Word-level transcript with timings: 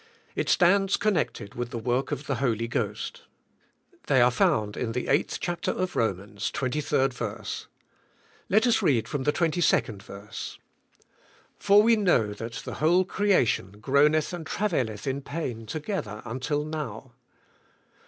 It 0.35 0.49
stands 0.49 0.97
connected 0.97 1.53
with 1.53 1.69
the 1.69 1.77
work 1.77 2.11
of 2.11 2.25
the 2.25 2.37
Holy 2.41 2.67
Ghost. 2.67 3.21
They 4.07 4.19
are 4.19 4.31
found 4.31 4.75
in 4.75 4.93
the 4.93 5.05
8th 5.05 5.37
chapter 5.39 5.69
of 5.69 5.95
Romans, 5.95 6.49
23rd 6.51 7.13
verse. 7.13 7.67
Let 8.49 8.65
us 8.65 8.81
read 8.81 9.07
from 9.07 9.25
the 9.25 9.31
22nd 9.31 10.01
verse. 10.01 10.57
"For 11.59 11.83
we 11.83 11.97
know 11.97 12.33
that 12.33 12.53
the 12.65 12.73
whole 12.81 13.05
creation 13.05 13.73
groaneth 13.79 14.33
and 14.33 14.43
travailqth 14.43 15.05
in 15.05 15.21
pain 15.21 15.67
together 15.67 16.23
until 16.25 16.65
now." 16.65 17.13